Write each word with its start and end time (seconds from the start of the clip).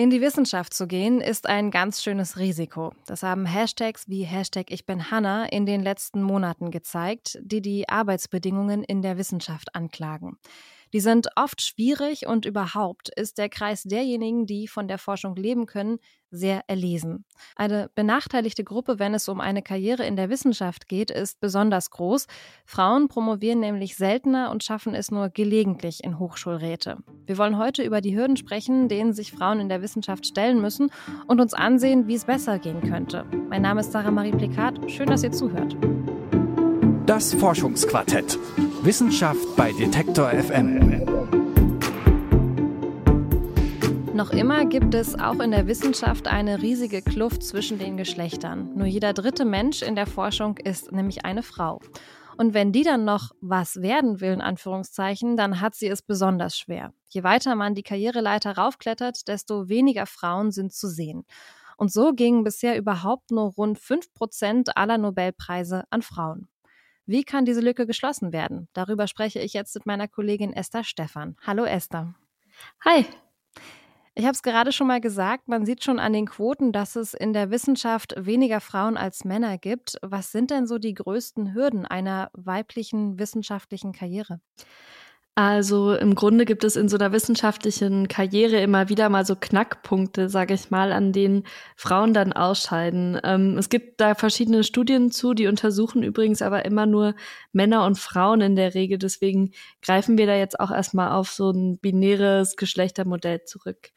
In 0.00 0.08
die 0.08 0.22
Wissenschaft 0.22 0.72
zu 0.72 0.86
gehen, 0.86 1.20
ist 1.20 1.46
ein 1.46 1.70
ganz 1.70 2.02
schönes 2.02 2.38
Risiko. 2.38 2.94
Das 3.04 3.22
haben 3.22 3.44
Hashtags 3.44 4.08
wie 4.08 4.22
Hashtag 4.22 4.70
Ich 4.70 4.86
bin 4.86 5.10
Hanna 5.10 5.44
in 5.44 5.66
den 5.66 5.82
letzten 5.82 6.22
Monaten 6.22 6.70
gezeigt, 6.70 7.38
die 7.42 7.60
die 7.60 7.86
Arbeitsbedingungen 7.86 8.82
in 8.82 9.02
der 9.02 9.18
Wissenschaft 9.18 9.74
anklagen. 9.74 10.38
Die 10.92 11.00
sind 11.00 11.28
oft 11.36 11.62
schwierig 11.62 12.26
und 12.26 12.46
überhaupt 12.46 13.10
ist 13.10 13.38
der 13.38 13.48
Kreis 13.48 13.84
derjenigen, 13.84 14.46
die 14.46 14.66
von 14.66 14.88
der 14.88 14.98
Forschung 14.98 15.36
leben 15.36 15.66
können, 15.66 15.98
sehr 16.32 16.62
erlesen. 16.68 17.24
Eine 17.56 17.90
benachteiligte 17.94 18.64
Gruppe, 18.64 18.98
wenn 18.98 19.14
es 19.14 19.28
um 19.28 19.40
eine 19.40 19.62
Karriere 19.62 20.04
in 20.06 20.16
der 20.16 20.30
Wissenschaft 20.30 20.88
geht, 20.88 21.10
ist 21.10 21.40
besonders 21.40 21.90
groß. 21.90 22.26
Frauen 22.64 23.08
promovieren 23.08 23.60
nämlich 23.60 23.96
seltener 23.96 24.50
und 24.50 24.62
schaffen 24.62 24.94
es 24.94 25.10
nur 25.10 25.28
gelegentlich 25.28 26.04
in 26.04 26.18
Hochschulräte. 26.18 26.98
Wir 27.26 27.38
wollen 27.38 27.58
heute 27.58 27.82
über 27.82 28.00
die 28.00 28.16
Hürden 28.16 28.36
sprechen, 28.36 28.88
denen 28.88 29.12
sich 29.12 29.32
Frauen 29.32 29.60
in 29.60 29.68
der 29.68 29.82
Wissenschaft 29.82 30.26
stellen 30.26 30.60
müssen 30.60 30.90
und 31.26 31.40
uns 31.40 31.54
ansehen, 31.54 32.06
wie 32.06 32.14
es 32.14 32.24
besser 32.24 32.58
gehen 32.58 32.80
könnte. 32.80 33.24
Mein 33.48 33.62
Name 33.62 33.80
ist 33.80 33.92
Sarah 33.92 34.10
Marie 34.10 34.32
Plikat. 34.32 34.78
Schön, 34.90 35.08
dass 35.08 35.24
ihr 35.24 35.32
zuhört. 35.32 35.76
Das 37.06 37.34
Forschungsquartett. 37.34 38.38
Wissenschaft 38.82 39.56
bei 39.56 39.72
Detektor 39.72 40.30
FM. 40.30 41.04
Noch 44.14 44.30
immer 44.30 44.64
gibt 44.64 44.94
es 44.94 45.20
auch 45.20 45.38
in 45.40 45.50
der 45.50 45.66
Wissenschaft 45.66 46.26
eine 46.26 46.62
riesige 46.62 47.02
Kluft 47.02 47.42
zwischen 47.42 47.78
den 47.78 47.98
Geschlechtern. 47.98 48.74
Nur 48.74 48.86
jeder 48.86 49.12
dritte 49.12 49.44
Mensch 49.44 49.82
in 49.82 49.96
der 49.96 50.06
Forschung 50.06 50.56
ist 50.56 50.92
nämlich 50.92 51.26
eine 51.26 51.42
Frau. 51.42 51.80
Und 52.38 52.54
wenn 52.54 52.72
die 52.72 52.82
dann 52.82 53.04
noch 53.04 53.32
was 53.42 53.82
werden 53.82 54.22
will, 54.22 54.32
in 54.32 54.40
Anführungszeichen, 54.40 55.36
dann 55.36 55.60
hat 55.60 55.74
sie 55.74 55.88
es 55.88 56.00
besonders 56.00 56.56
schwer. 56.56 56.94
Je 57.10 57.22
weiter 57.22 57.56
man 57.56 57.74
die 57.74 57.82
Karriereleiter 57.82 58.56
raufklettert, 58.56 59.28
desto 59.28 59.68
weniger 59.68 60.06
Frauen 60.06 60.52
sind 60.52 60.72
zu 60.72 60.88
sehen. 60.88 61.26
Und 61.76 61.92
so 61.92 62.14
gingen 62.14 62.44
bisher 62.44 62.78
überhaupt 62.78 63.30
nur 63.30 63.52
rund 63.52 63.78
5 63.78 64.14
Prozent 64.14 64.76
aller 64.78 64.96
Nobelpreise 64.96 65.84
an 65.90 66.00
Frauen. 66.00 66.49
Wie 67.10 67.24
kann 67.24 67.44
diese 67.44 67.60
Lücke 67.60 67.88
geschlossen 67.88 68.32
werden? 68.32 68.68
Darüber 68.72 69.08
spreche 69.08 69.40
ich 69.40 69.52
jetzt 69.52 69.74
mit 69.74 69.84
meiner 69.84 70.06
Kollegin 70.06 70.52
Esther 70.52 70.84
Stephan. 70.84 71.36
Hallo 71.44 71.64
Esther. 71.64 72.14
Hi. 72.84 73.04
Ich 74.14 74.22
habe 74.22 74.34
es 74.34 74.44
gerade 74.44 74.70
schon 74.70 74.86
mal 74.86 75.00
gesagt, 75.00 75.48
man 75.48 75.66
sieht 75.66 75.82
schon 75.82 75.98
an 75.98 76.12
den 76.12 76.26
Quoten, 76.26 76.70
dass 76.70 76.94
es 76.94 77.12
in 77.12 77.32
der 77.32 77.50
Wissenschaft 77.50 78.14
weniger 78.16 78.60
Frauen 78.60 78.96
als 78.96 79.24
Männer 79.24 79.58
gibt. 79.58 79.96
Was 80.02 80.30
sind 80.30 80.52
denn 80.52 80.68
so 80.68 80.78
die 80.78 80.94
größten 80.94 81.52
Hürden 81.52 81.84
einer 81.84 82.30
weiblichen 82.32 83.18
wissenschaftlichen 83.18 83.90
Karriere? 83.90 84.40
Also 85.42 85.94
im 85.94 86.14
Grunde 86.16 86.44
gibt 86.44 86.64
es 86.64 86.76
in 86.76 86.90
so 86.90 86.98
einer 86.98 87.12
wissenschaftlichen 87.12 88.08
Karriere 88.08 88.60
immer 88.60 88.90
wieder 88.90 89.08
mal 89.08 89.24
so 89.24 89.34
Knackpunkte, 89.34 90.28
sage 90.28 90.52
ich 90.52 90.70
mal, 90.70 90.92
an 90.92 91.14
denen 91.14 91.44
Frauen 91.76 92.12
dann 92.12 92.34
ausscheiden. 92.34 93.18
Ähm, 93.24 93.56
es 93.56 93.70
gibt 93.70 94.02
da 94.02 94.14
verschiedene 94.14 94.64
Studien 94.64 95.10
zu, 95.10 95.32
die 95.32 95.46
untersuchen 95.46 96.02
übrigens 96.02 96.42
aber 96.42 96.66
immer 96.66 96.84
nur 96.84 97.14
Männer 97.52 97.86
und 97.86 97.98
Frauen 97.98 98.42
in 98.42 98.54
der 98.54 98.74
Regel. 98.74 98.98
Deswegen 98.98 99.52
greifen 99.80 100.18
wir 100.18 100.26
da 100.26 100.34
jetzt 100.34 100.60
auch 100.60 100.70
erstmal 100.70 101.12
auf 101.12 101.30
so 101.30 101.50
ein 101.52 101.78
binäres 101.78 102.56
Geschlechtermodell 102.56 103.44
zurück. 103.44 103.92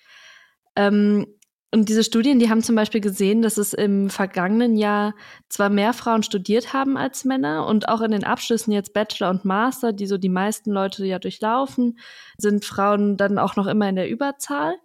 Ähm, 0.77 1.27
und 1.73 1.89
diese 1.89 2.03
Studien, 2.03 2.37
die 2.37 2.51
haben 2.51 2.61
zum 2.61 2.75
Beispiel 2.75 3.01
gesehen, 3.01 3.41
dass 3.41 3.57
es 3.57 3.73
im 3.73 4.11
vergangenen 4.11 4.75
Jahr 4.75 5.15
zwar 5.49 5.69
mehr 5.69 5.93
Frauen 5.93 6.21
studiert 6.21 6.71
haben 6.71 6.97
als 6.97 7.25
Männer 7.25 7.65
und 7.65 7.89
auch 7.89 8.01
in 8.01 8.11
den 8.11 8.23
Abschlüssen 8.23 8.71
jetzt 8.71 8.93
Bachelor 8.93 9.31
und 9.31 9.43
Master, 9.43 9.91
die 9.91 10.05
so 10.05 10.19
die 10.19 10.29
meisten 10.29 10.71
Leute 10.71 11.03
ja 11.03 11.17
durchlaufen, 11.17 11.97
sind 12.37 12.63
Frauen 12.63 13.17
dann 13.17 13.39
auch 13.39 13.55
noch 13.55 13.65
immer 13.65 13.89
in 13.89 13.95
der 13.95 14.07
Überzahl. 14.07 14.75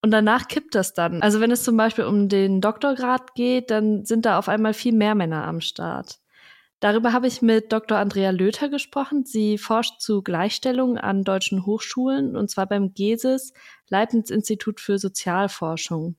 Und 0.00 0.12
danach 0.12 0.48
kippt 0.48 0.74
das 0.74 0.94
dann. 0.94 1.20
Also 1.20 1.40
wenn 1.40 1.50
es 1.50 1.62
zum 1.62 1.76
Beispiel 1.76 2.04
um 2.04 2.30
den 2.30 2.62
Doktorgrad 2.62 3.34
geht, 3.34 3.70
dann 3.70 4.06
sind 4.06 4.24
da 4.24 4.38
auf 4.38 4.48
einmal 4.48 4.72
viel 4.72 4.94
mehr 4.94 5.14
Männer 5.14 5.44
am 5.44 5.60
Start. 5.60 6.20
Darüber 6.84 7.14
habe 7.14 7.26
ich 7.26 7.40
mit 7.40 7.72
Dr. 7.72 7.96
Andrea 7.96 8.28
Löther 8.28 8.68
gesprochen. 8.68 9.24
Sie 9.24 9.56
forscht 9.56 10.02
zu 10.02 10.20
Gleichstellung 10.20 10.98
an 10.98 11.24
deutschen 11.24 11.64
Hochschulen 11.64 12.36
und 12.36 12.50
zwar 12.50 12.66
beim 12.66 12.92
GESIS, 12.92 13.54
Leibniz-Institut 13.88 14.80
für 14.80 14.98
Sozialforschung. 14.98 16.16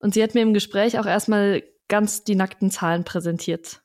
Und 0.00 0.14
sie 0.14 0.20
hat 0.24 0.34
mir 0.34 0.42
im 0.42 0.52
Gespräch 0.52 0.98
auch 0.98 1.06
erstmal 1.06 1.62
ganz 1.86 2.24
die 2.24 2.34
nackten 2.34 2.72
Zahlen 2.72 3.04
präsentiert 3.04 3.82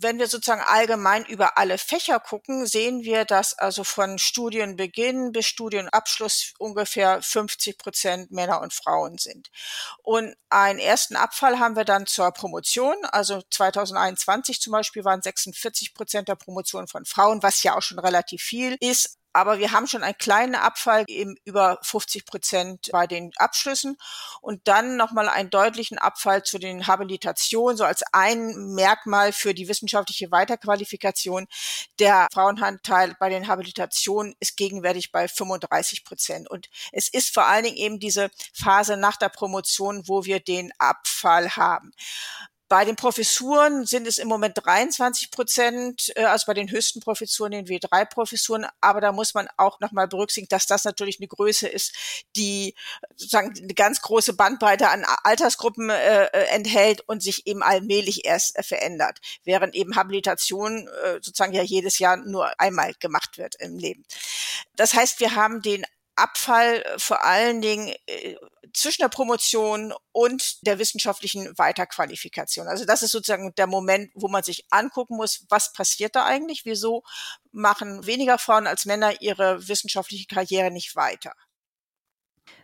wenn 0.00 0.18
wir 0.18 0.28
sozusagen 0.28 0.62
allgemein 0.66 1.24
über 1.24 1.58
alle 1.58 1.78
Fächer 1.78 2.20
gucken, 2.20 2.66
sehen 2.66 3.02
wir, 3.02 3.24
dass 3.24 3.58
also 3.58 3.84
von 3.84 4.18
Studienbeginn 4.18 5.32
bis 5.32 5.46
Studienabschluss 5.46 6.54
ungefähr 6.58 7.20
50 7.22 7.78
Prozent 7.78 8.30
Männer 8.30 8.60
und 8.60 8.72
Frauen 8.72 9.18
sind. 9.18 9.50
Und 10.02 10.34
einen 10.50 10.78
ersten 10.78 11.16
Abfall 11.16 11.58
haben 11.58 11.76
wir 11.76 11.84
dann 11.84 12.06
zur 12.06 12.30
Promotion. 12.32 12.96
Also 13.10 13.42
2021 13.50 14.60
zum 14.60 14.72
Beispiel 14.72 15.04
waren 15.04 15.22
46 15.22 15.94
Prozent 15.94 16.28
der 16.28 16.36
Promotion 16.36 16.86
von 16.86 17.04
Frauen, 17.04 17.42
was 17.42 17.62
ja 17.62 17.76
auch 17.76 17.82
schon 17.82 17.98
relativ 17.98 18.42
viel 18.42 18.76
ist. 18.80 19.17
Aber 19.32 19.58
wir 19.58 19.72
haben 19.72 19.86
schon 19.86 20.02
einen 20.02 20.18
kleinen 20.18 20.54
Abfall 20.54 21.04
eben 21.06 21.36
über 21.44 21.78
50 21.82 22.26
Prozent 22.26 22.88
bei 22.92 23.06
den 23.06 23.30
Abschlüssen 23.36 23.96
und 24.40 24.66
dann 24.66 24.96
nochmal 24.96 25.28
einen 25.28 25.50
deutlichen 25.50 25.98
Abfall 25.98 26.42
zu 26.42 26.58
den 26.58 26.86
Habilitationen, 26.86 27.76
so 27.76 27.84
als 27.84 28.02
ein 28.12 28.74
Merkmal 28.74 29.32
für 29.32 29.54
die 29.54 29.68
wissenschaftliche 29.68 30.30
Weiterqualifikation. 30.30 31.46
Der 31.98 32.28
Frauenanteil 32.32 33.14
bei 33.20 33.28
den 33.28 33.48
Habilitationen 33.48 34.34
ist 34.40 34.56
gegenwärtig 34.56 35.12
bei 35.12 35.28
35 35.28 36.04
Prozent. 36.04 36.50
Und 36.50 36.68
es 36.92 37.08
ist 37.08 37.32
vor 37.32 37.46
allen 37.46 37.64
Dingen 37.64 37.76
eben 37.76 38.00
diese 38.00 38.30
Phase 38.54 38.96
nach 38.96 39.16
der 39.16 39.28
Promotion, 39.28 40.08
wo 40.08 40.24
wir 40.24 40.40
den 40.40 40.72
Abfall 40.78 41.50
haben. 41.56 41.92
Bei 42.68 42.84
den 42.84 42.96
Professuren 42.96 43.86
sind 43.86 44.06
es 44.06 44.18
im 44.18 44.28
Moment 44.28 44.54
23 44.62 45.30
Prozent, 45.30 46.12
äh, 46.16 46.24
also 46.24 46.44
bei 46.46 46.54
den 46.54 46.70
höchsten 46.70 47.00
Professuren, 47.00 47.52
den 47.52 47.66
W3-Professuren. 47.66 48.66
Aber 48.80 49.00
da 49.00 49.12
muss 49.12 49.32
man 49.32 49.48
auch 49.56 49.80
nochmal 49.80 50.06
berücksichtigen, 50.06 50.50
dass 50.50 50.66
das 50.66 50.84
natürlich 50.84 51.18
eine 51.18 51.28
Größe 51.28 51.66
ist, 51.66 51.94
die 52.36 52.74
sozusagen 53.16 53.54
eine 53.56 53.74
ganz 53.74 54.02
große 54.02 54.34
Bandbreite 54.34 54.90
an 54.90 55.06
Altersgruppen 55.24 55.88
äh, 55.88 56.24
äh, 56.24 56.44
enthält 56.50 57.00
und 57.08 57.22
sich 57.22 57.46
eben 57.46 57.62
allmählich 57.62 58.26
erst 58.26 58.58
äh, 58.58 58.62
verändert, 58.62 59.18
während 59.44 59.74
eben 59.74 59.96
Habilitation 59.96 60.88
äh, 60.88 61.14
sozusagen 61.22 61.54
ja 61.54 61.62
jedes 61.62 61.98
Jahr 61.98 62.18
nur 62.18 62.60
einmal 62.60 62.92
gemacht 63.00 63.38
wird 63.38 63.54
im 63.60 63.78
Leben. 63.78 64.04
Das 64.76 64.92
heißt, 64.92 65.20
wir 65.20 65.34
haben 65.34 65.62
den 65.62 65.86
Abfall 66.18 66.82
äh, 66.82 66.98
vor 66.98 67.24
allen 67.24 67.60
Dingen 67.62 67.94
äh, 68.06 68.36
zwischen 68.74 69.02
der 69.02 69.08
Promotion 69.08 69.94
und 70.12 70.66
der 70.66 70.78
wissenschaftlichen 70.78 71.56
Weiterqualifikation. 71.56 72.66
Also 72.68 72.84
das 72.84 73.02
ist 73.02 73.12
sozusagen 73.12 73.54
der 73.56 73.66
Moment, 73.66 74.10
wo 74.14 74.28
man 74.28 74.42
sich 74.42 74.64
angucken 74.70 75.16
muss, 75.16 75.46
was 75.48 75.72
passiert 75.72 76.14
da 76.16 76.24
eigentlich? 76.26 76.64
Wieso 76.64 77.02
machen 77.52 78.06
weniger 78.06 78.38
Frauen 78.38 78.66
als 78.66 78.84
Männer 78.84 79.20
ihre 79.20 79.66
wissenschaftliche 79.68 80.26
Karriere 80.26 80.70
nicht 80.70 80.96
weiter? 80.96 81.32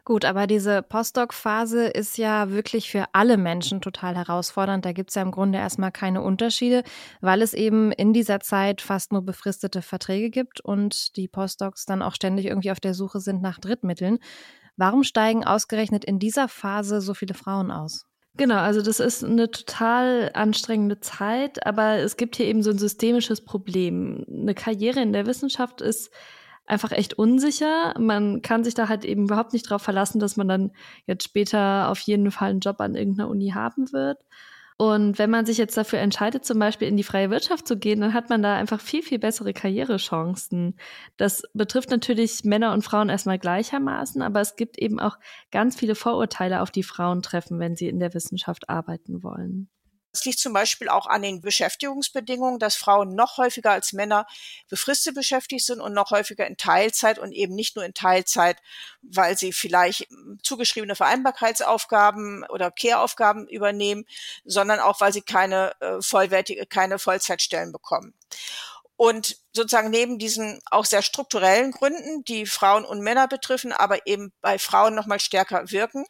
Gut, 0.07 0.27
aber 0.27 0.47
diese 0.47 0.83
Postdoc-Phase 0.83 1.87
ist 1.87 2.19
ja 2.19 2.51
wirklich 2.51 2.91
für 2.91 3.07
alle 3.13 3.39
Menschen 3.39 3.81
total 3.81 4.15
herausfordernd. 4.17 4.85
Da 4.85 4.93
gibt 4.93 5.09
es 5.09 5.15
ja 5.15 5.23
im 5.23 5.31
Grunde 5.31 5.59
erstmal 5.59 5.93
keine 5.93 6.21
Unterschiede, 6.21 6.83
weil 7.23 7.41
es 7.41 7.55
eben 7.55 7.91
in 7.91 8.13
dieser 8.13 8.41
Zeit 8.41 8.83
fast 8.83 9.13
nur 9.13 9.23
befristete 9.23 9.81
Verträge 9.81 10.29
gibt 10.29 10.61
und 10.61 11.17
die 11.17 11.27
Postdocs 11.27 11.87
dann 11.87 12.03
auch 12.03 12.15
ständig 12.15 12.45
irgendwie 12.45 12.71
auf 12.71 12.81
der 12.81 12.93
Suche 12.93 13.21
sind 13.21 13.41
nach 13.41 13.59
Drittmitteln. 13.59 14.19
Warum 14.77 15.05
steigen 15.05 15.45
ausgerechnet 15.45 16.05
in 16.05 16.19
dieser 16.19 16.49
Phase 16.49 17.01
so 17.01 17.15
viele 17.15 17.33
Frauen 17.33 17.71
aus? 17.71 18.05
Genau, 18.37 18.57
also 18.57 18.83
das 18.83 19.01
ist 19.01 19.25
eine 19.25 19.51
total 19.51 20.31
anstrengende 20.35 21.01
Zeit, 21.01 21.67
aber 21.67 21.99
es 21.99 22.19
gibt 22.19 22.37
hier 22.37 22.47
eben 22.47 22.63
so 22.63 22.71
ein 22.71 22.79
systemisches 22.79 23.43
Problem. 23.43 24.27
Eine 24.29 24.55
Karriere 24.55 25.01
in 25.01 25.15
der 25.15 25.27
Wissenschaft 25.27 25.81
ist 25.81 26.11
einfach 26.67 26.93
echt 26.93 27.15
unsicher. 27.15 27.95
Man 27.99 28.43
kann 28.43 28.65
sich 28.65 28.75
da 28.75 28.89
halt 28.89 29.05
eben 29.05 29.25
überhaupt 29.25 29.53
nicht 29.53 29.67
darauf 29.67 29.83
verlassen, 29.83 30.19
dass 30.19 30.37
man 30.37 30.49
dann 30.49 30.73
jetzt 31.07 31.25
später 31.25 31.89
auf 31.91 32.01
jeden 32.01 32.31
Fall 32.31 32.51
einen 32.51 32.61
Job 32.61 32.81
an 32.81 32.95
irgendeiner 32.95 33.29
Uni 33.29 33.51
haben 33.51 33.93
wird. 33.93 34.19
Und 34.77 35.19
wenn 35.21 35.31
man 35.31 35.47
sich 35.47 35.57
jetzt 35.57 35.77
dafür 35.77 36.01
entscheidet, 36.01 36.45
zum 36.45 36.59
Beispiel 36.59 36.89
in 36.89 36.97
die 36.97 37.05
freie 37.05 37.31
Wirtschaft 37.31 37.69
zu 37.69 37.79
gehen, 37.79 38.01
dann 38.01 38.13
hat 38.13 38.29
man 38.29 38.43
da 38.43 38.57
einfach 38.57 38.81
viel, 38.81 39.03
viel 39.03 39.21
bessere 39.21 39.53
Karrierechancen. 39.53 40.75
Das 41.17 41.45
betrifft 41.55 41.91
natürlich 41.91 42.43
Männer 42.43 42.73
und 42.73 42.83
Frauen 42.83 43.09
erstmal 43.09 43.39
gleichermaßen, 43.39 44.21
aber 44.21 44.41
es 44.41 44.57
gibt 44.57 44.77
eben 44.79 44.99
auch 44.99 45.19
ganz 45.53 45.77
viele 45.77 45.95
Vorurteile, 45.95 46.61
auf 46.61 46.73
die 46.73 46.83
Frauen 46.83 47.23
treffen, 47.23 47.61
wenn 47.61 47.77
sie 47.77 47.89
in 47.89 48.01
der 48.01 48.15
Wissenschaft 48.15 48.69
arbeiten 48.69 49.23
wollen. 49.23 49.69
Es 50.15 50.25
liegt 50.25 50.39
zum 50.39 50.53
Beispiel 50.53 50.89
auch 50.89 51.07
an 51.07 51.23
den 51.23 51.41
Beschäftigungsbedingungen, 51.41 52.61
dass 52.61 52.77
Frauen 52.77 53.17
noch 53.17 53.37
häufiger 53.37 53.73
als 53.73 53.93
Männer 53.93 54.27
befristet 54.69 55.17
beschäftigt 55.17 55.67
sind 55.67 55.81
und 55.81 55.93
noch 55.93 56.13
häufiger 56.13 56.47
in 56.47 56.57
Teilzeit 56.57 57.19
und 57.19 57.33
eben 57.33 57.57
nicht 57.57 57.75
nur 57.75 57.85
in 57.85 57.95
Teilzeit, 57.95 58.59
weil 59.03 59.37
sie 59.37 59.53
vielleicht 59.53 60.07
zugeschriebene 60.45 60.95
Vereinbarkeitsaufgaben 60.95 62.47
oder 62.49 62.71
Care-Aufgaben 62.71 63.49
übernehmen, 63.49 64.05
sondern 64.45 64.79
auch, 64.79 65.01
weil 65.01 65.13
sie 65.13 65.23
keine 65.23 65.73
äh, 65.81 66.01
vollwertige, 66.01 66.65
keine 66.65 67.01
Vollzeitstellen 67.01 67.73
bekommen. 67.73 68.15
Und 68.97 69.39
sozusagen 69.53 69.91
neben 69.91 70.21
diesen 70.21 70.61
auch 70.71 70.85
sehr 70.85 71.03
strukturellen 71.03 71.73
Gründen, 71.73 72.23
die 72.25 72.47
Frauen 72.47 72.85
und 72.85 73.01
Männer 73.01 73.27
betreffen, 73.27 73.73
aber 73.73 74.07
eben 74.07 74.33
bei 74.41 74.61
Frauen 74.61 74.95
noch 74.95 75.07
mal 75.07 75.19
stärker 75.19 75.73
wirken, 75.73 76.07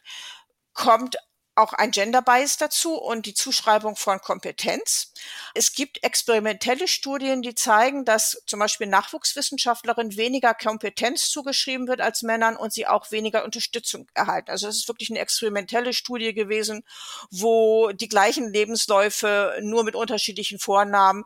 kommt 0.73 1.17
auch 1.55 1.73
ein 1.73 1.91
Gender 1.91 2.21
Bias 2.21 2.57
dazu 2.57 2.95
und 2.95 3.25
die 3.25 3.33
Zuschreibung 3.33 3.95
von 3.95 4.19
Kompetenz. 4.19 5.13
Es 5.53 5.73
gibt 5.73 6.03
experimentelle 6.03 6.87
Studien, 6.87 7.41
die 7.41 7.55
zeigen, 7.55 8.03
dass 8.03 8.41
zum 8.45 8.59
Beispiel 8.59 8.87
Nachwuchswissenschaftlerinnen 8.87 10.17
weniger 10.17 10.53
Kompetenz 10.53 11.29
zugeschrieben 11.29 11.87
wird 11.87 12.01
als 12.01 12.23
Männern 12.23 12.57
und 12.57 12.73
sie 12.73 12.87
auch 12.87 13.11
weniger 13.11 13.45
Unterstützung 13.45 14.07
erhalten. 14.13 14.51
Also 14.51 14.67
es 14.67 14.77
ist 14.77 14.87
wirklich 14.89 15.09
eine 15.09 15.19
experimentelle 15.19 15.93
Studie 15.93 16.33
gewesen, 16.33 16.83
wo 17.31 17.91
die 17.91 18.09
gleichen 18.09 18.51
Lebensläufe 18.51 19.57
nur 19.61 19.85
mit 19.85 19.95
unterschiedlichen 19.95 20.59
Vornamen 20.59 21.23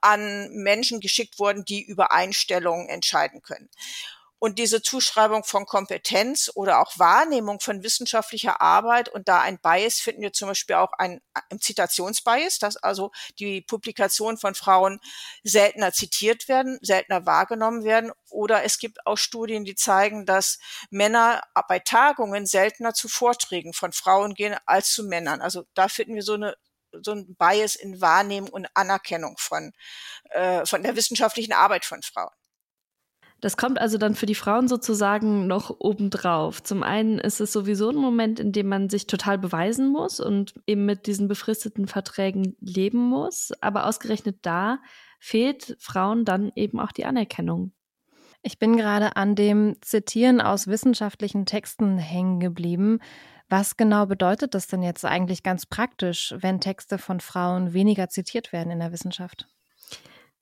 an 0.00 0.50
Menschen 0.52 1.00
geschickt 1.00 1.38
wurden, 1.38 1.64
die 1.64 1.82
über 1.82 2.12
Einstellungen 2.12 2.88
entscheiden 2.88 3.42
können. 3.42 3.68
Und 4.42 4.58
diese 4.58 4.82
Zuschreibung 4.82 5.44
von 5.44 5.66
Kompetenz 5.66 6.50
oder 6.56 6.80
auch 6.80 6.98
Wahrnehmung 6.98 7.60
von 7.60 7.84
wissenschaftlicher 7.84 8.60
Arbeit 8.60 9.08
und 9.08 9.28
da 9.28 9.40
ein 9.40 9.60
Bias 9.60 10.00
finden 10.00 10.20
wir 10.20 10.32
zum 10.32 10.48
Beispiel 10.48 10.74
auch 10.74 10.92
ein, 10.98 11.20
ein 11.48 11.60
Zitationsbias, 11.60 12.58
dass 12.58 12.76
also 12.76 13.12
die 13.38 13.60
Publikationen 13.60 14.38
von 14.38 14.56
Frauen 14.56 14.98
seltener 15.44 15.92
zitiert 15.92 16.48
werden, 16.48 16.80
seltener 16.82 17.24
wahrgenommen 17.24 17.84
werden. 17.84 18.10
Oder 18.30 18.64
es 18.64 18.78
gibt 18.78 19.06
auch 19.06 19.16
Studien, 19.16 19.64
die 19.64 19.76
zeigen, 19.76 20.26
dass 20.26 20.58
Männer 20.90 21.44
bei 21.68 21.78
Tagungen 21.78 22.44
seltener 22.44 22.94
zu 22.94 23.06
Vorträgen 23.06 23.72
von 23.72 23.92
Frauen 23.92 24.34
gehen 24.34 24.56
als 24.66 24.90
zu 24.90 25.04
Männern. 25.04 25.40
Also 25.40 25.66
da 25.74 25.86
finden 25.86 26.16
wir 26.16 26.24
so 26.24 26.34
eine 26.34 26.56
so 27.00 27.12
ein 27.12 27.36
Bias 27.36 27.76
in 27.76 28.00
Wahrnehmung 28.00 28.50
und 28.50 28.66
Anerkennung 28.74 29.36
von, 29.38 29.72
äh, 30.30 30.66
von 30.66 30.82
der 30.82 30.96
wissenschaftlichen 30.96 31.52
Arbeit 31.52 31.84
von 31.84 32.02
Frauen. 32.02 32.32
Das 33.42 33.56
kommt 33.56 33.80
also 33.80 33.98
dann 33.98 34.14
für 34.14 34.26
die 34.26 34.36
Frauen 34.36 34.68
sozusagen 34.68 35.48
noch 35.48 35.74
obendrauf. 35.80 36.62
Zum 36.62 36.84
einen 36.84 37.18
ist 37.18 37.40
es 37.40 37.52
sowieso 37.52 37.90
ein 37.90 37.96
Moment, 37.96 38.38
in 38.38 38.52
dem 38.52 38.68
man 38.68 38.88
sich 38.88 39.08
total 39.08 39.36
beweisen 39.36 39.88
muss 39.88 40.20
und 40.20 40.54
eben 40.68 40.86
mit 40.86 41.08
diesen 41.08 41.26
befristeten 41.26 41.88
Verträgen 41.88 42.56
leben 42.60 43.00
muss. 43.00 43.50
Aber 43.60 43.86
ausgerechnet 43.86 44.36
da 44.42 44.78
fehlt 45.18 45.76
Frauen 45.80 46.24
dann 46.24 46.52
eben 46.54 46.78
auch 46.78 46.92
die 46.92 47.04
Anerkennung. 47.04 47.72
Ich 48.42 48.60
bin 48.60 48.76
gerade 48.76 49.16
an 49.16 49.34
dem 49.34 49.74
Zitieren 49.80 50.40
aus 50.40 50.68
wissenschaftlichen 50.68 51.44
Texten 51.44 51.98
hängen 51.98 52.38
geblieben. 52.38 53.00
Was 53.48 53.76
genau 53.76 54.06
bedeutet 54.06 54.54
das 54.54 54.68
denn 54.68 54.84
jetzt 54.84 55.04
eigentlich 55.04 55.42
ganz 55.42 55.66
praktisch, 55.66 56.32
wenn 56.38 56.60
Texte 56.60 56.96
von 56.96 57.18
Frauen 57.18 57.72
weniger 57.72 58.08
zitiert 58.08 58.52
werden 58.52 58.70
in 58.70 58.78
der 58.78 58.92
Wissenschaft? 58.92 59.48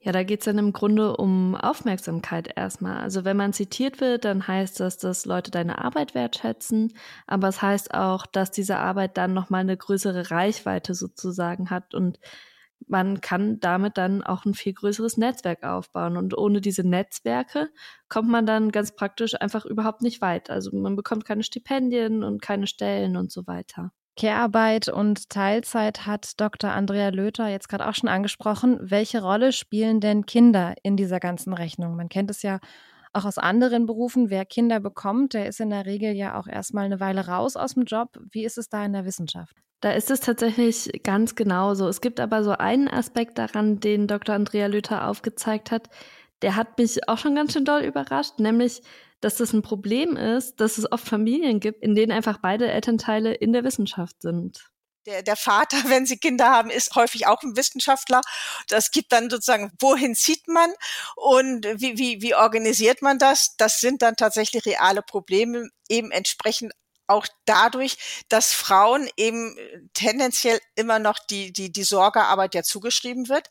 Ja, 0.02 0.12
da 0.12 0.23
geht 0.23 0.41
es 0.41 0.47
dann 0.47 0.56
im 0.56 0.73
Grunde 0.73 1.14
um 1.17 1.55
Aufmerksamkeit 1.55 2.50
erstmal. 2.56 2.99
Also 3.02 3.25
wenn 3.26 3.37
man 3.37 3.52
zitiert 3.52 4.00
wird, 4.00 4.25
dann 4.25 4.47
heißt 4.49 4.81
das, 4.81 4.97
dass 4.97 5.26
Leute 5.26 5.50
deine 5.50 5.79
Arbeit 5.85 6.14
wertschätzen, 6.14 6.94
aber 7.26 7.49
es 7.49 7.61
heißt 7.61 7.93
auch, 7.93 8.25
dass 8.25 8.50
diese 8.50 8.79
Arbeit 8.79 9.19
dann 9.19 9.35
nochmal 9.35 9.61
eine 9.61 9.76
größere 9.76 10.31
Reichweite 10.31 10.94
sozusagen 10.94 11.69
hat 11.69 11.94
und 11.94 12.19
man 12.88 13.20
kann 13.20 13.61
damit 13.61 13.99
dann 13.99 14.23
auch 14.23 14.47
ein 14.47 14.55
viel 14.55 14.73
größeres 14.73 15.19
Netzwerk 15.19 15.64
aufbauen. 15.64 16.17
Und 16.17 16.37
ohne 16.37 16.62
diese 16.62 16.82
Netzwerke 16.82 17.69
kommt 18.08 18.31
man 18.31 18.47
dann 18.47 18.73
ganz 18.73 18.94
praktisch 18.97 19.35
einfach 19.41 19.67
überhaupt 19.67 20.02
nicht 20.02 20.23
weit. 20.23 20.49
Also 20.50 20.75
man 20.75 20.97
bekommt 20.97 21.26
keine 21.26 21.43
Stipendien 21.43 22.25
und 22.25 22.41
keine 22.41 22.67
Stellen 22.67 23.17
und 23.19 23.31
so 23.31 23.47
weiter. 23.47 23.93
Care-Arbeit 24.16 24.88
und 24.88 25.30
Teilzeit 25.30 26.06
hat 26.06 26.40
Dr. 26.40 26.70
Andrea 26.70 27.08
Löther 27.08 27.48
jetzt 27.48 27.68
gerade 27.68 27.88
auch 27.88 27.94
schon 27.94 28.08
angesprochen. 28.08 28.78
Welche 28.80 29.22
Rolle 29.22 29.52
spielen 29.52 30.00
denn 30.00 30.26
Kinder 30.26 30.74
in 30.82 30.96
dieser 30.96 31.20
ganzen 31.20 31.52
Rechnung? 31.52 31.96
Man 31.96 32.08
kennt 32.08 32.30
es 32.30 32.42
ja 32.42 32.60
auch 33.12 33.24
aus 33.24 33.38
anderen 33.38 33.86
Berufen. 33.86 34.30
Wer 34.30 34.44
Kinder 34.44 34.80
bekommt, 34.80 35.34
der 35.34 35.46
ist 35.46 35.60
in 35.60 35.70
der 35.70 35.86
Regel 35.86 36.12
ja 36.12 36.38
auch 36.38 36.46
erstmal 36.46 36.84
eine 36.84 37.00
Weile 37.00 37.26
raus 37.26 37.56
aus 37.56 37.74
dem 37.74 37.84
Job. 37.84 38.18
Wie 38.30 38.44
ist 38.44 38.58
es 38.58 38.68
da 38.68 38.84
in 38.84 38.92
der 38.92 39.04
Wissenschaft? 39.04 39.56
Da 39.80 39.92
ist 39.92 40.10
es 40.10 40.20
tatsächlich 40.20 40.90
ganz 41.02 41.34
genauso. 41.34 41.88
Es 41.88 42.00
gibt 42.00 42.20
aber 42.20 42.44
so 42.44 42.52
einen 42.52 42.88
Aspekt 42.88 43.38
daran, 43.38 43.80
den 43.80 44.06
Dr. 44.06 44.34
Andrea 44.34 44.66
Löther 44.66 45.08
aufgezeigt 45.08 45.70
hat, 45.70 45.88
der 46.42 46.56
hat 46.56 46.78
mich 46.78 47.08
auch 47.08 47.18
schon 47.18 47.34
ganz 47.34 47.52
schön 47.52 47.64
doll 47.64 47.82
überrascht, 47.82 48.38
nämlich 48.38 48.82
dass 49.20 49.37
das 49.37 49.52
ein 49.52 49.62
Problem 49.62 50.17
ist, 50.17 50.61
dass 50.61 50.78
es 50.78 50.90
oft 50.90 51.06
Familien 51.06 51.61
gibt, 51.61 51.82
in 51.82 51.94
denen 51.94 52.12
einfach 52.12 52.38
beide 52.38 52.70
Elternteile 52.70 53.34
in 53.34 53.52
der 53.52 53.64
Wissenschaft 53.64 54.22
sind. 54.22 54.70
Der, 55.06 55.22
der 55.22 55.37
Vater, 55.37 55.76
wenn 55.88 56.06
sie 56.06 56.19
Kinder 56.19 56.50
haben, 56.50 56.70
ist 56.70 56.94
häufig 56.94 57.26
auch 57.26 57.43
ein 57.43 57.56
Wissenschaftler. 57.56 58.20
Das 58.69 58.90
gibt 58.90 59.12
dann 59.12 59.31
sozusagen, 59.31 59.72
wohin 59.78 60.14
zieht 60.14 60.46
man 60.49 60.70
und 61.17 61.67
wie, 61.81 61.99
wie, 61.99 62.22
wie 62.22 62.34
organisiert 62.34 63.02
man 63.02 63.19
das? 63.19 63.56
Das 63.56 63.81
sind 63.81 64.02
dann 64.02 64.17
tatsächlich 64.17 64.67
reale 64.67 65.02
Probleme, 65.02 65.69
eben 65.88 66.11
entsprechend 66.11 66.73
auch 67.10 67.26
dadurch, 67.44 68.24
dass 68.28 68.52
Frauen 68.52 69.08
eben 69.16 69.56
äh, 69.56 69.80
tendenziell 69.94 70.60
immer 70.74 70.98
noch 70.98 71.18
die, 71.18 71.52
die, 71.52 71.72
die 71.72 71.82
Sorgearbeit 71.82 72.54
ja 72.54 72.62
zugeschrieben 72.62 73.28
wird. 73.28 73.48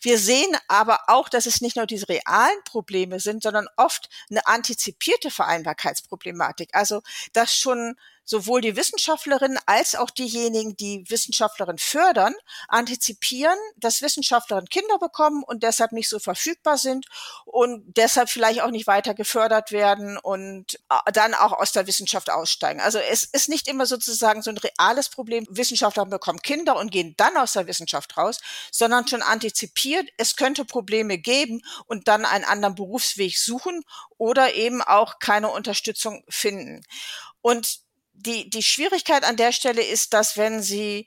Wir 0.00 0.18
sehen 0.18 0.56
aber 0.68 1.00
auch, 1.08 1.28
dass 1.28 1.46
es 1.46 1.60
nicht 1.60 1.76
nur 1.76 1.86
diese 1.86 2.08
realen 2.08 2.62
Probleme 2.64 3.20
sind, 3.20 3.42
sondern 3.42 3.66
oft 3.76 4.08
eine 4.30 4.46
antizipierte 4.46 5.30
Vereinbarkeitsproblematik. 5.30 6.70
Also, 6.72 7.02
dass 7.32 7.56
schon 7.56 7.96
sowohl 8.24 8.60
die 8.60 8.76
Wissenschaftlerinnen 8.76 9.58
als 9.66 9.94
auch 9.94 10.10
diejenigen, 10.10 10.76
die 10.76 11.04
Wissenschaftlerinnen 11.08 11.78
fördern, 11.78 12.34
antizipieren, 12.68 13.58
dass 13.76 14.02
Wissenschaftlerinnen 14.02 14.68
Kinder 14.68 14.98
bekommen 14.98 15.42
und 15.42 15.62
deshalb 15.62 15.92
nicht 15.92 16.08
so 16.08 16.18
verfügbar 16.18 16.78
sind 16.78 17.06
und 17.44 17.82
deshalb 17.96 18.30
vielleicht 18.30 18.62
auch 18.62 18.70
nicht 18.70 18.86
weiter 18.86 19.14
gefördert 19.14 19.72
werden 19.72 20.18
und 20.18 20.74
äh, 20.90 21.12
dann 21.12 21.34
auch 21.34 21.52
aus 21.52 21.72
der 21.72 21.86
Wissenschaft 21.86 22.30
aussteigen. 22.30 22.80
Also 22.80 22.98
es 22.98 23.24
ist 23.24 23.48
nicht 23.48 23.68
immer 23.68 23.86
sozusagen 23.86 24.42
so 24.42 24.50
ein 24.50 24.58
reales 24.58 25.08
Problem, 25.08 25.46
Wissenschaftler 25.50 26.06
bekommen 26.06 26.40
Kinder 26.40 26.76
und 26.76 26.90
gehen 26.90 27.14
dann 27.16 27.36
aus 27.36 27.54
der 27.54 27.66
Wissenschaft 27.66 28.16
raus, 28.16 28.38
sondern 28.70 29.08
schon 29.08 29.22
antizipiert, 29.22 30.08
es 30.16 30.36
könnte 30.36 30.64
Probleme 30.64 31.18
geben 31.18 31.62
und 31.86 32.08
dann 32.08 32.24
einen 32.24 32.44
anderen 32.44 32.74
Berufsweg 32.74 33.36
suchen 33.36 33.82
oder 34.18 34.54
eben 34.54 34.82
auch 34.82 35.18
keine 35.18 35.48
Unterstützung 35.48 36.24
finden. 36.28 36.82
Und 37.42 37.80
die, 38.22 38.50
die 38.50 38.62
Schwierigkeit 38.62 39.24
an 39.24 39.36
der 39.36 39.52
Stelle 39.52 39.82
ist, 39.82 40.12
dass 40.12 40.36
wenn 40.36 40.62
Sie 40.62 41.06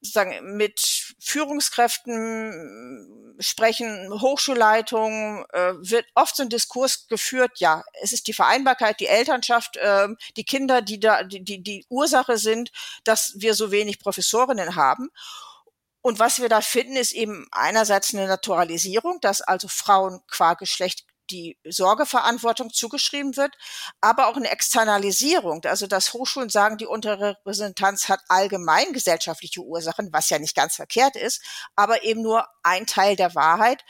sozusagen 0.00 0.56
mit 0.56 0.80
Führungskräften 1.20 3.36
sprechen, 3.38 4.10
Hochschulleitungen, 4.20 5.44
äh, 5.52 5.74
wird 5.78 6.06
oft 6.14 6.36
so 6.36 6.42
ein 6.42 6.48
Diskurs 6.48 7.06
geführt, 7.06 7.52
ja, 7.56 7.84
es 8.02 8.12
ist 8.12 8.26
die 8.26 8.32
Vereinbarkeit, 8.32 8.98
die 8.98 9.06
Elternschaft, 9.06 9.76
äh, 9.76 10.08
die 10.36 10.44
Kinder, 10.44 10.82
die 10.82 10.98
da 10.98 11.22
die, 11.22 11.44
die, 11.44 11.62
die 11.62 11.86
Ursache 11.88 12.36
sind, 12.36 12.72
dass 13.04 13.34
wir 13.36 13.54
so 13.54 13.70
wenig 13.70 14.00
Professorinnen 14.00 14.74
haben. 14.74 15.10
Und 16.00 16.18
was 16.18 16.40
wir 16.40 16.48
da 16.48 16.60
finden, 16.60 16.96
ist 16.96 17.12
eben 17.12 17.46
einerseits 17.52 18.12
eine 18.12 18.26
Naturalisierung, 18.26 19.20
dass 19.20 19.40
also 19.40 19.68
Frauen 19.68 20.20
qua 20.26 20.54
Geschlecht 20.54 21.04
die 21.30 21.58
Sorgeverantwortung 21.64 22.72
zugeschrieben 22.72 23.36
wird, 23.36 23.56
aber 24.00 24.26
auch 24.26 24.36
eine 24.36 24.50
Externalisierung. 24.50 25.64
Also 25.64 25.86
dass 25.86 26.12
Hochschulen 26.12 26.48
sagen, 26.48 26.78
die 26.78 26.86
Unterrepräsentanz 26.86 28.08
hat 28.08 28.20
allgemein 28.28 28.92
gesellschaftliche 28.92 29.62
Ursachen, 29.62 30.12
was 30.12 30.30
ja 30.30 30.38
nicht 30.38 30.56
ganz 30.56 30.76
verkehrt 30.76 31.16
ist, 31.16 31.42
aber 31.76 32.04
eben 32.04 32.22
nur 32.22 32.46
ein 32.62 32.86
Teil 32.86 33.16
der 33.16 33.34
Wahrheit 33.34 33.84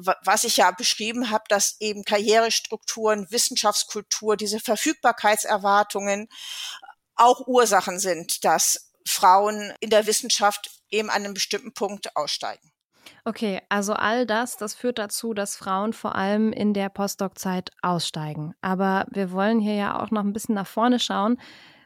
was 0.00 0.44
ich 0.44 0.58
ja 0.58 0.70
beschrieben 0.70 1.30
habe, 1.30 1.44
dass 1.48 1.76
eben 1.80 2.04
Karrierestrukturen, 2.04 3.30
Wissenschaftskultur, 3.30 4.36
diese 4.36 4.60
Verfügbarkeitserwartungen 4.60 6.28
auch 7.16 7.46
Ursachen 7.46 7.98
sind, 7.98 8.44
dass 8.44 8.92
Frauen 9.04 9.74
in 9.80 9.90
der 9.90 10.06
Wissenschaft 10.06 10.70
eben 10.90 11.10
an 11.10 11.24
einem 11.24 11.34
bestimmten 11.34 11.74
Punkt 11.74 12.14
aussteigen. 12.16 12.72
Okay, 13.24 13.60
also 13.68 13.92
all 13.92 14.26
das, 14.26 14.56
das 14.56 14.74
führt 14.74 14.98
dazu, 14.98 15.34
dass 15.34 15.56
Frauen 15.56 15.92
vor 15.92 16.14
allem 16.14 16.52
in 16.52 16.74
der 16.74 16.88
Postdoc-Zeit 16.88 17.70
aussteigen. 17.82 18.54
Aber 18.60 19.06
wir 19.10 19.32
wollen 19.32 19.60
hier 19.60 19.74
ja 19.74 20.02
auch 20.02 20.10
noch 20.10 20.24
ein 20.24 20.32
bisschen 20.32 20.54
nach 20.54 20.66
vorne 20.66 20.98
schauen. 20.98 21.38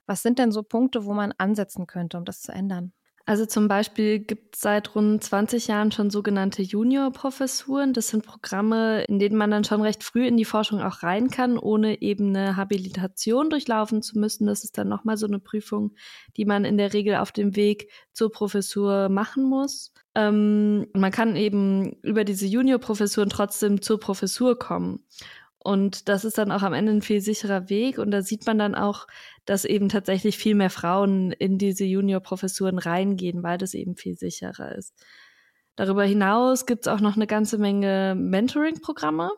Was 0.06 0.22
sind 0.22 0.38
denn 0.38 0.52
so 0.52 0.62
Punkte, 0.62 1.04
wo 1.04 1.12
man 1.12 1.32
ansetzen 1.38 1.86
könnte, 1.86 2.18
um 2.18 2.24
das 2.24 2.42
zu 2.42 2.52
ändern? 2.52 2.92
Also 3.24 3.46
zum 3.46 3.68
Beispiel 3.68 4.18
gibt 4.18 4.56
es 4.56 4.62
seit 4.62 4.96
rund 4.96 5.22
20 5.22 5.68
Jahren 5.68 5.92
schon 5.92 6.10
sogenannte 6.10 6.62
Junior-Professuren. 6.62 7.92
Das 7.92 8.08
sind 8.08 8.26
Programme, 8.26 9.04
in 9.04 9.20
denen 9.20 9.36
man 9.36 9.50
dann 9.50 9.62
schon 9.62 9.80
recht 9.80 10.02
früh 10.02 10.26
in 10.26 10.36
die 10.36 10.44
Forschung 10.44 10.82
auch 10.82 11.04
rein 11.04 11.30
kann, 11.30 11.56
ohne 11.56 12.02
eben 12.02 12.34
eine 12.34 12.56
Habilitation 12.56 13.48
durchlaufen 13.48 14.02
zu 14.02 14.18
müssen. 14.18 14.46
Das 14.46 14.64
ist 14.64 14.76
dann 14.76 14.88
nochmal 14.88 15.16
so 15.16 15.26
eine 15.26 15.38
Prüfung, 15.38 15.94
die 16.36 16.44
man 16.44 16.64
in 16.64 16.78
der 16.78 16.92
Regel 16.92 17.14
auf 17.14 17.30
dem 17.30 17.54
Weg 17.54 17.90
zur 18.12 18.32
Professur 18.32 19.08
machen 19.08 19.44
muss. 19.44 19.92
Ähm, 20.14 20.88
man 20.92 21.10
kann 21.10 21.36
eben 21.36 21.92
über 22.02 22.24
diese 22.24 22.46
Junior-Professuren 22.46 23.30
trotzdem 23.30 23.80
zur 23.80 23.98
Professur 23.98 24.58
kommen. 24.58 25.04
Und 25.58 26.08
das 26.08 26.24
ist 26.24 26.38
dann 26.38 26.50
auch 26.50 26.62
am 26.62 26.72
Ende 26.72 26.92
ein 26.92 27.02
viel 27.02 27.20
sicherer 27.20 27.68
Weg. 27.70 27.98
Und 27.98 28.10
da 28.10 28.22
sieht 28.22 28.46
man 28.46 28.58
dann 28.58 28.74
auch, 28.74 29.06
dass 29.44 29.64
eben 29.64 29.88
tatsächlich 29.88 30.36
viel 30.36 30.56
mehr 30.56 30.70
Frauen 30.70 31.30
in 31.32 31.56
diese 31.56 31.84
Junior-Professuren 31.84 32.78
reingehen, 32.78 33.42
weil 33.42 33.58
das 33.58 33.74
eben 33.74 33.96
viel 33.96 34.16
sicherer 34.16 34.74
ist. 34.74 34.92
Darüber 35.76 36.04
hinaus 36.04 36.66
gibt 36.66 36.86
es 36.86 36.92
auch 36.92 37.00
noch 37.00 37.16
eine 37.16 37.26
ganze 37.26 37.58
Menge 37.58 38.14
Mentoring-Programme. 38.16 39.30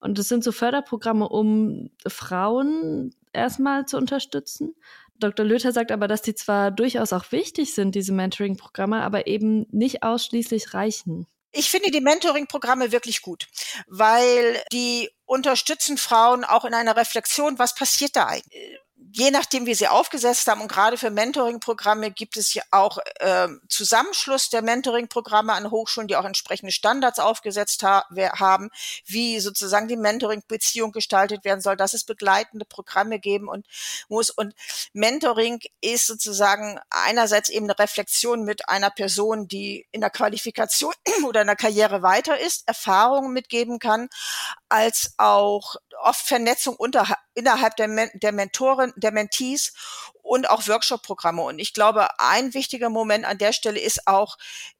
Und 0.00 0.18
das 0.18 0.28
sind 0.28 0.42
so 0.42 0.50
Förderprogramme, 0.50 1.28
um 1.28 1.90
Frauen 2.06 3.14
erstmal 3.32 3.86
zu 3.86 3.96
unterstützen. 3.96 4.74
Dr. 5.20 5.44
Löther 5.44 5.72
sagt 5.72 5.92
aber, 5.92 6.08
dass 6.08 6.22
die 6.22 6.34
zwar 6.34 6.70
durchaus 6.70 7.12
auch 7.12 7.30
wichtig 7.32 7.74
sind, 7.74 7.94
diese 7.94 8.12
Mentoring-Programme, 8.12 9.02
aber 9.02 9.26
eben 9.26 9.66
nicht 9.70 10.02
ausschließlich 10.02 10.74
reichen. 10.74 11.26
Ich 11.52 11.70
finde 11.70 11.90
die 11.90 12.00
Mentoring-Programme 12.00 12.92
wirklich 12.92 13.22
gut, 13.22 13.48
weil 13.86 14.62
die 14.72 15.10
unterstützen 15.24 15.98
Frauen 15.98 16.44
auch 16.44 16.64
in 16.64 16.74
einer 16.74 16.96
Reflexion, 16.96 17.58
was 17.58 17.74
passiert 17.74 18.14
da 18.16 18.26
eigentlich? 18.26 18.78
Je 19.12 19.30
nachdem, 19.30 19.66
wie 19.66 19.74
sie 19.74 19.88
aufgesetzt 19.88 20.46
haben, 20.46 20.60
und 20.60 20.70
gerade 20.70 20.96
für 20.96 21.10
Mentoring-Programme 21.10 22.10
gibt 22.10 22.36
es 22.36 22.54
ja 22.54 22.62
auch 22.70 22.98
äh, 23.18 23.48
Zusammenschluss 23.68 24.50
der 24.50 24.62
Mentoring-Programme 24.62 25.52
an 25.52 25.70
Hochschulen, 25.70 26.08
die 26.08 26.16
auch 26.16 26.24
entsprechende 26.24 26.72
Standards 26.72 27.18
aufgesetzt 27.18 27.82
ha 27.82 28.04
haben, 28.38 28.70
wie 29.06 29.40
sozusagen 29.40 29.88
die 29.88 29.96
Mentoring-Beziehung 29.96 30.92
gestaltet 30.92 31.44
werden 31.44 31.60
soll, 31.60 31.76
dass 31.76 31.94
es 31.94 32.04
begleitende 32.04 32.64
Programme 32.64 33.18
geben 33.18 33.48
und 33.48 33.66
muss. 34.08 34.30
Und 34.30 34.54
Mentoring 34.92 35.60
ist 35.80 36.06
sozusagen 36.06 36.78
einerseits 36.90 37.48
eben 37.48 37.66
eine 37.66 37.78
Reflexion 37.78 38.44
mit 38.44 38.68
einer 38.68 38.90
Person, 38.90 39.48
die 39.48 39.86
in 39.92 40.00
der 40.00 40.10
Qualifikation 40.10 40.92
oder 41.26 41.40
in 41.40 41.46
der 41.48 41.56
Karriere 41.56 42.02
weiter 42.02 42.38
ist, 42.38 42.66
Erfahrungen 42.68 43.32
mitgeben 43.32 43.78
kann, 43.78 44.08
als 44.68 45.14
auch 45.16 45.76
oft 46.00 46.26
Vernetzung 46.26 46.76
unter, 46.76 47.06
innerhalb 47.34 47.76
der, 47.76 47.88
Men 47.88 48.10
der 48.14 48.32
Mentoren, 48.32 48.92
der 48.96 49.12
Mentees 49.12 49.72
und 50.22 50.48
auch 50.48 50.66
Workshop-Programme. 50.66 51.42
Und 51.42 51.58
ich 51.58 51.74
glaube, 51.74 52.08
ein 52.18 52.54
wichtiger 52.54 52.90
Moment 52.90 53.24
an 53.24 53.38
der 53.38 53.52
Stelle 53.52 53.80
ist 53.80 54.06
auch 54.06 54.36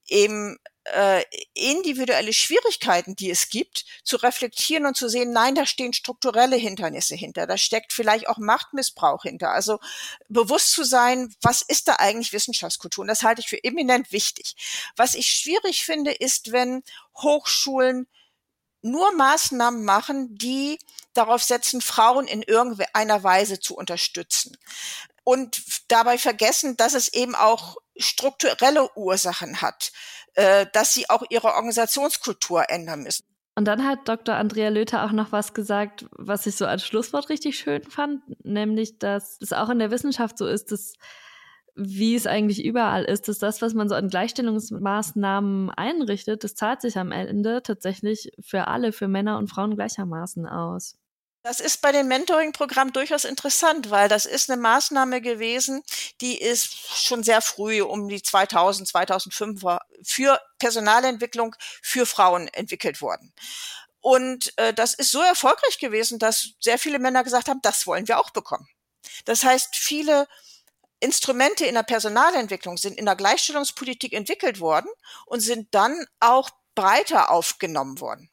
eben 0.09 0.59
äh, 0.85 1.23
individuelle 1.55 2.33
Schwierigkeiten, 2.33 3.15
die 3.15 3.31
es 3.31 3.49
gibt, 3.49 3.85
zu 4.03 4.17
reflektieren 4.17 4.87
und 4.87 4.97
zu 4.97 5.09
sehen, 5.09 5.33
nein, 5.33 5.55
da 5.55 5.67
stehen 5.67 5.93
strukturelle 5.93 6.57
Hindernisse 6.57 7.15
hinter, 7.15 7.47
da 7.47 7.57
steckt 7.57 7.93
vielleicht 7.93 8.29
auch 8.29 8.39
Machtmissbrauch 8.39 9.23
hinter. 9.23 9.51
Also 9.51 9.79
bewusst 10.29 10.73
zu 10.73 10.85
sein, 10.85 11.33
was 11.43 11.63
ist 11.63 11.89
da 11.89 11.97
eigentlich 11.99 12.33
Wissenschaftskultur? 12.33 13.03
Und 13.03 13.09
das 13.09 13.23
halte 13.23 13.41
ich 13.41 13.49
für 13.49 13.63
eminent 13.63 14.11
wichtig. 14.13 14.55
Was 14.97 15.15
ich 15.15 15.27
schwierig 15.27 15.85
finde, 15.85 16.13
ist, 16.13 16.53
wenn 16.53 16.83
Hochschulen 17.17 18.09
nur 18.83 19.15
Maßnahmen 19.15 19.85
machen, 19.85 20.37
die 20.37 20.79
darauf 21.15 21.43
setzen, 21.43 21.81
Frauen 21.81 22.27
in 22.27 22.43
irgendeiner 22.43 23.23
Weise 23.23 23.61
zu 23.61 23.77
unterstützen. 23.77 24.57
Und 25.25 25.63
dabei 25.89 26.19
vergessen, 26.19 26.77
dass 26.77 26.95
es 26.95 27.13
eben 27.13 27.35
auch 27.35 27.77
strukturelle 27.97 28.89
Ursachen 28.97 29.61
hat, 29.61 29.93
äh, 30.35 30.67
dass 30.73 30.95
sie 30.95 31.11
auch 31.11 31.23
ihre 31.29 31.49
Organisationskultur 31.49 32.71
ändern 32.71 33.03
müssen. 33.03 33.25
Und 33.55 33.65
dann 33.67 33.87
hat 33.87 34.09
Dr. 34.09 34.37
Andrea 34.37 34.71
Löther 34.71 35.05
auch 35.05 35.13
noch 35.13 35.33
was 35.33 35.53
gesagt, 35.53 36.07
was 36.13 36.47
ich 36.47 36.57
so 36.57 36.67
als 36.67 36.87
Schlusswort 36.87 37.29
richtig 37.29 37.59
schön 37.59 37.83
fand, 37.83 38.23
nämlich, 38.45 38.99
dass 38.99 39.37
es 39.41 39.53
auch 39.53 39.69
in 39.69 39.79
der 39.79 39.91
Wissenschaft 39.91 40.39
so 40.39 40.47
ist, 40.47 40.73
dass 40.73 40.95
wie 41.83 42.15
es 42.15 42.27
eigentlich 42.27 42.63
überall 42.63 43.05
ist, 43.05 43.29
dass 43.29 43.39
das, 43.39 43.63
was 43.63 43.73
man 43.73 43.89
so 43.89 43.95
an 43.95 44.09
Gleichstellungsmaßnahmen 44.09 45.71
einrichtet, 45.71 46.45
das 46.45 46.55
zahlt 46.55 46.83
sich 46.83 46.99
am 46.99 47.11
Ende 47.11 47.63
tatsächlich 47.63 48.33
für 48.39 48.69
alle, 48.69 48.93
für 48.93 49.09
Männer 49.09 49.39
und 49.39 49.49
Frauen 49.49 49.75
gleichermaßen 49.77 50.47
aus. 50.47 50.97
Das 51.43 51.59
ist 51.59 51.81
bei 51.81 51.91
dem 51.91 52.07
Mentoring-Programm 52.09 52.93
durchaus 52.93 53.25
interessant, 53.25 53.89
weil 53.89 54.11
das 54.11 54.27
ist 54.27 54.51
eine 54.51 54.61
Maßnahme 54.61 55.23
gewesen, 55.23 55.83
die 56.21 56.39
ist 56.39 56.71
schon 57.03 57.23
sehr 57.23 57.41
früh 57.41 57.81
um 57.81 58.11
die 58.11 58.21
2000, 58.21 58.87
2005 58.87 59.63
für 60.03 60.39
Personalentwicklung 60.59 61.57
für 61.81 62.05
Frauen 62.05 62.49
entwickelt 62.49 63.01
worden. 63.01 63.33
Und 64.01 64.53
äh, 64.59 64.75
das 64.75 64.93
ist 64.93 65.13
so 65.13 65.21
erfolgreich 65.23 65.79
gewesen, 65.79 66.19
dass 66.19 66.51
sehr 66.61 66.79
viele 66.79 66.99
Männer 66.99 67.25
gesagt 67.25 67.49
haben, 67.49 67.61
das 67.63 67.87
wollen 67.87 68.07
wir 68.07 68.19
auch 68.19 68.31
bekommen. 68.31 68.69
Das 69.25 69.43
heißt, 69.43 69.77
viele 69.77 70.27
Instrumente 71.01 71.65
in 71.65 71.75
der 71.75 71.83
Personalentwicklung 71.83 72.77
sind 72.77 72.99
in 72.99 73.07
der 73.07 73.17
Gleichstellungspolitik 73.17 74.13
entwickelt 74.13 74.61
worden 74.61 74.89
und 75.27 75.41
sind 75.41 75.75
dann 75.75 76.05
auch 76.21 76.51
breiter 76.75 77.31
aufgenommen 77.31 78.01
worden. 78.01 78.31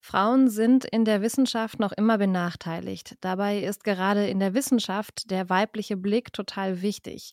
Frauen 0.00 0.48
sind 0.48 0.86
in 0.86 1.04
der 1.04 1.20
Wissenschaft 1.20 1.78
noch 1.80 1.92
immer 1.92 2.16
benachteiligt. 2.16 3.16
Dabei 3.20 3.58
ist 3.58 3.84
gerade 3.84 4.26
in 4.26 4.40
der 4.40 4.54
Wissenschaft 4.54 5.30
der 5.30 5.50
weibliche 5.50 5.98
Blick 5.98 6.32
total 6.32 6.80
wichtig. 6.80 7.32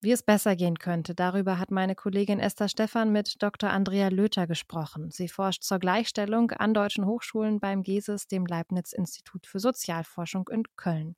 Wie 0.00 0.12
es 0.12 0.22
besser 0.22 0.56
gehen 0.56 0.78
könnte, 0.78 1.14
darüber 1.14 1.58
hat 1.58 1.70
meine 1.70 1.94
Kollegin 1.94 2.38
Esther 2.38 2.68
Stephan 2.68 3.12
mit 3.12 3.42
Dr. 3.42 3.70
Andrea 3.70 4.08
Löther 4.08 4.46
gesprochen. 4.46 5.10
Sie 5.10 5.28
forscht 5.28 5.62
zur 5.62 5.78
Gleichstellung 5.78 6.52
an 6.52 6.74
deutschen 6.74 7.06
Hochschulen 7.06 7.60
beim 7.60 7.82
GESIS, 7.82 8.28
dem 8.28 8.46
Leibniz-Institut 8.46 9.46
für 9.46 9.58
Sozialforschung 9.58 10.48
in 10.50 10.62
Köln. 10.76 11.16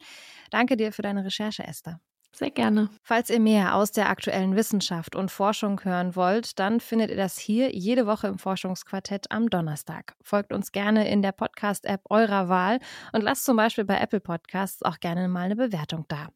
Danke 0.51 0.77
dir 0.77 0.93
für 0.93 1.03
deine 1.03 1.25
Recherche, 1.25 1.65
Esther. 1.65 2.01
Sehr 2.33 2.51
gerne. 2.51 2.89
Falls 3.03 3.31
ihr 3.31 3.41
mehr 3.41 3.75
aus 3.75 3.91
der 3.91 4.09
aktuellen 4.09 4.55
Wissenschaft 4.55 5.17
und 5.17 5.31
Forschung 5.31 5.83
hören 5.85 6.15
wollt, 6.15 6.59
dann 6.59 6.79
findet 6.79 7.11
ihr 7.11 7.17
das 7.17 7.39
hier 7.39 7.75
jede 7.75 8.07
Woche 8.07 8.29
im 8.29 8.39
Forschungsquartett 8.39 9.31
am 9.31 9.51
Donnerstag. 9.51 10.15
Folgt 10.23 10.53
uns 10.53 10.71
gerne 10.71 11.11
in 11.11 11.23
der 11.23 11.33
Podcast-App 11.33 12.03
eurer 12.11 12.49
Wahl 12.49 12.79
und 13.13 13.23
lasst 13.23 13.45
zum 13.45 13.57
Beispiel 13.57 13.85
bei 13.85 13.99
Apple 13.99 14.21
Podcasts 14.21 14.83
auch 14.83 15.01
gerne 15.01 15.27
mal 15.27 15.47
eine 15.47 15.57
Bewertung 15.57 16.05
da. 16.09 16.29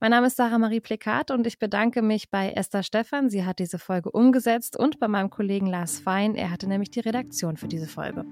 Mein 0.00 0.10
Name 0.10 0.28
ist 0.28 0.36
Sarah 0.36 0.58
Marie 0.58 0.80
Plekat 0.80 1.30
und 1.30 1.46
ich 1.46 1.58
bedanke 1.58 2.02
mich 2.02 2.30
bei 2.30 2.50
Esther 2.50 2.82
Stephan. 2.82 3.28
Sie 3.28 3.44
hat 3.44 3.58
diese 3.58 3.78
Folge 3.78 4.10
umgesetzt 4.10 4.76
und 4.76 4.98
bei 4.98 5.06
meinem 5.06 5.30
Kollegen 5.30 5.66
Lars 5.66 6.00
Fein. 6.00 6.34
Er 6.34 6.50
hatte 6.50 6.66
nämlich 6.66 6.90
die 6.90 7.00
Redaktion 7.00 7.56
für 7.56 7.68
diese 7.68 7.86
Folge. 7.86 8.24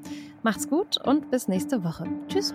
Macht's 0.43 0.69
gut 0.69 0.97
und 1.07 1.31
bis 1.31 1.49
nächste 1.49 1.85
Woche. 1.85 2.07
Tschüss. 2.29 2.55